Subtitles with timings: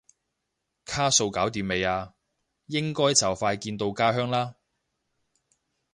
[0.83, 2.15] 卡數搞掂未啊？
[2.65, 4.55] 應該就快見到家鄉啦？